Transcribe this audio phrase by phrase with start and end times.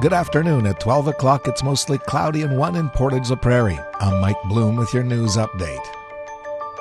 [0.00, 0.66] Good afternoon.
[0.66, 3.78] At 12 o'clock, it's mostly cloudy and 1 in Portage la Prairie.
[4.00, 5.86] I'm Mike Bloom with your news update.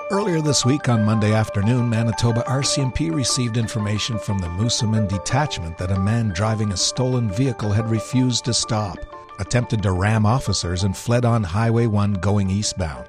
[0.09, 5.91] Earlier this week on Monday afternoon, Manitoba RCMP received information from the Moosomin detachment that
[5.91, 8.97] a man driving a stolen vehicle had refused to stop,
[9.39, 13.05] attempted to ram officers, and fled on Highway 1 going eastbound.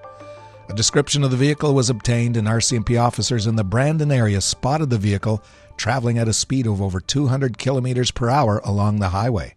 [0.68, 4.90] A description of the vehicle was obtained, and RCMP officers in the Brandon area spotted
[4.90, 5.40] the vehicle
[5.76, 9.54] traveling at a speed of over 200 kilometers per hour along the highway.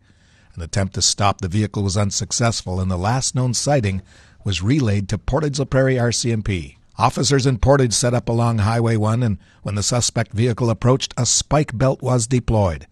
[0.56, 4.04] An attempt to stop the vehicle was unsuccessful, and the last known sighting
[4.44, 6.76] was relayed to Portage la Prairie RCMP.
[6.98, 11.26] Officers in Portage set up along Highway 1, and when the suspect vehicle approached, a
[11.26, 12.86] spike belt was deployed.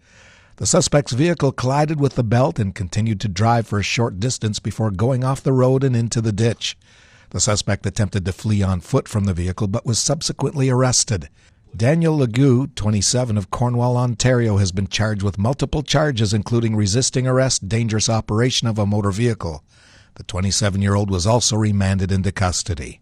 [0.56, 4.58] The suspect's vehicle collided with the belt and continued to drive for a short distance
[4.58, 6.76] before going off the road and into the ditch.
[7.30, 11.28] The suspect attempted to flee on foot from the vehicle but was subsequently arrested.
[11.74, 17.66] Daniel Legou, 27, of Cornwall, Ontario, has been charged with multiple charges, including resisting arrest,
[17.66, 19.64] dangerous operation of a motor vehicle.
[20.16, 23.00] The 27 year old was also remanded into custody.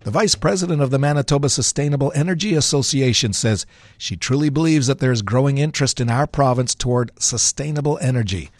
[0.00, 3.66] The vice president of the Manitoba Sustainable Energy Association says
[3.98, 8.50] she truly believes that there is growing interest in our province toward sustainable energy.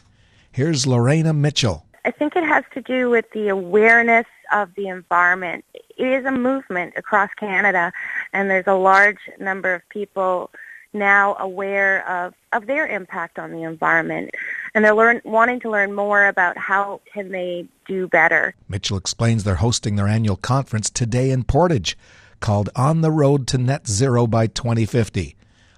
[0.50, 1.85] Here's Lorena Mitchell.
[2.06, 5.64] I think it has to do with the awareness of the environment.
[5.74, 7.92] It is a movement across Canada,
[8.32, 10.52] and there's a large number of people
[10.92, 14.30] now aware of, of their impact on the environment
[14.74, 18.54] and they're learn, wanting to learn more about how can they do better.
[18.68, 21.96] Mitchell explains they're hosting their annual conference today in Portage
[22.40, 25.34] called On the Road to Net Zero by 2050.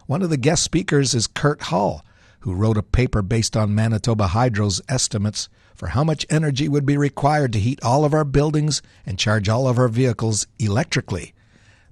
[0.07, 2.05] One of the guest speakers is Kurt Hull,
[2.41, 6.97] who wrote a paper based on Manitoba Hydro's estimates for how much energy would be
[6.97, 11.35] required to heat all of our buildings and charge all of our vehicles electrically.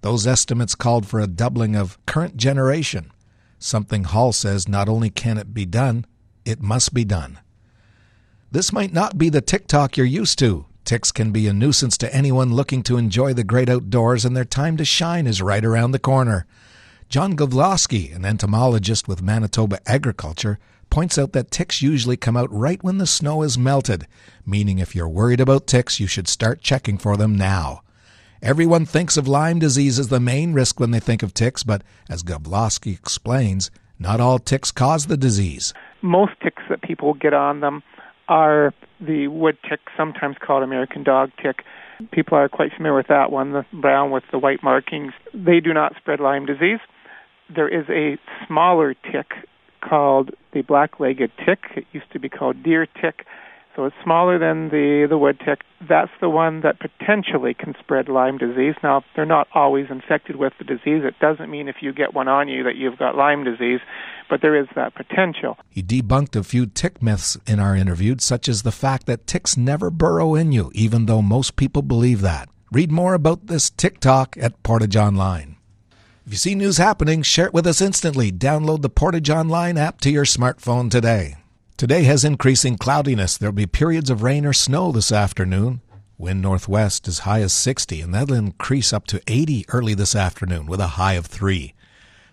[0.00, 3.12] Those estimates called for a doubling of current generation,
[3.58, 6.04] something Hall says not only can it be done,
[6.44, 7.38] it must be done.
[8.52, 10.66] This might not be the tick TikTok you're used to.
[10.84, 14.44] Ticks can be a nuisance to anyone looking to enjoy the great outdoors, and their
[14.44, 16.46] time to shine is right around the corner.
[17.08, 20.58] John Gavloski, an entomologist with Manitoba Agriculture,
[20.90, 24.08] points out that ticks usually come out right when the snow is melted,
[24.44, 27.82] meaning if you're worried about ticks, you should start checking for them now.
[28.42, 31.82] Everyone thinks of Lyme disease as the main risk when they think of ticks, but
[32.10, 35.72] as Gavloski explains, not all ticks cause the disease.
[36.02, 37.84] Most ticks that people get on them
[38.28, 41.62] are the wood tick, sometimes called American dog tick.
[42.10, 45.12] People are quite familiar with that one, the brown with the white markings.
[45.32, 46.80] They do not spread Lyme disease.
[47.54, 49.32] There is a smaller tick
[49.80, 51.60] called the black-legged tick.
[51.76, 53.26] It used to be called deer tick
[53.76, 55.60] so it's smaller than the, the wood tick.
[55.86, 58.74] That's the one that potentially can spread Lyme disease.
[58.82, 61.02] Now, they're not always infected with the disease.
[61.04, 63.80] It doesn't mean if you get one on you that you've got Lyme disease,
[64.30, 65.58] but there is that potential.
[65.68, 69.58] He debunked a few tick myths in our interview, such as the fact that ticks
[69.58, 72.48] never burrow in you, even though most people believe that.
[72.72, 75.55] Read more about this TikTok at Portage Online.
[76.26, 78.32] If you see news happening, share it with us instantly.
[78.32, 81.36] Download the Portage Online app to your smartphone today.
[81.76, 83.38] Today has increasing cloudiness.
[83.38, 85.82] There'll be periods of rain or snow this afternoon.
[86.18, 90.66] Wind northwest as high as 60, and that'll increase up to 80 early this afternoon
[90.66, 91.74] with a high of 3.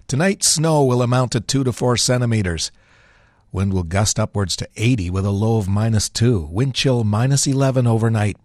[0.08, 2.72] Tonight, snow will amount to 2 to 4 centimeters.
[3.52, 6.48] Wind will gust upwards to 80 with a low of minus 2.
[6.52, 8.38] Wind chill minus 11 overnight.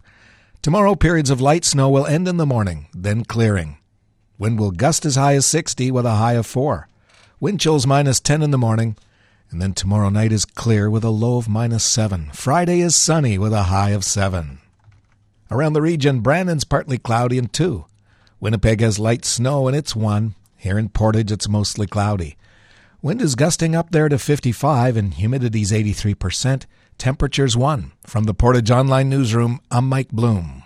[0.60, 3.77] Tomorrow, periods of light snow will end in the morning, then clearing.
[4.38, 6.88] Wind will gust as high as 60 with a high of 4.
[7.40, 8.96] Wind chills minus 10 in the morning
[9.50, 12.30] and then tomorrow night is clear with a low of minus 7.
[12.32, 14.58] Friday is sunny with a high of 7.
[15.50, 17.86] Around the region, Brandon's partly cloudy and 2.
[18.40, 20.34] Winnipeg has light snow and it's 1.
[20.56, 22.36] Here in Portage, it's mostly cloudy.
[23.00, 26.66] Wind is gusting up there to 55 and humidity's 83%.
[26.98, 27.92] Temperature's 1.
[28.04, 30.64] From the Portage Online Newsroom, I'm Mike Bloom.